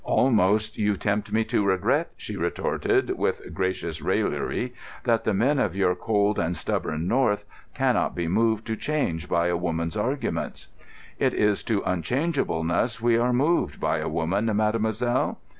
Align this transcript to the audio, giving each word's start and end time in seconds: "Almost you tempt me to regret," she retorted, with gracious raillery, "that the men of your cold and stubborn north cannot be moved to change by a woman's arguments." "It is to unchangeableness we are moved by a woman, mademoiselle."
"Almost 0.03 0.79
you 0.79 0.95
tempt 0.95 1.31
me 1.31 1.43
to 1.43 1.63
regret," 1.63 2.09
she 2.17 2.35
retorted, 2.35 3.11
with 3.19 3.53
gracious 3.53 4.01
raillery, 4.01 4.73
"that 5.03 5.25
the 5.25 5.33
men 5.35 5.59
of 5.59 5.75
your 5.75 5.93
cold 5.95 6.39
and 6.39 6.55
stubborn 6.57 7.07
north 7.07 7.45
cannot 7.75 8.15
be 8.15 8.27
moved 8.27 8.65
to 8.65 8.75
change 8.75 9.29
by 9.29 9.45
a 9.45 9.55
woman's 9.55 9.95
arguments." 9.95 10.69
"It 11.19 11.35
is 11.35 11.61
to 11.65 11.83
unchangeableness 11.85 12.99
we 12.99 13.15
are 13.19 13.31
moved 13.31 13.79
by 13.79 13.99
a 13.99 14.09
woman, 14.09 14.49
mademoiselle." 14.55 15.37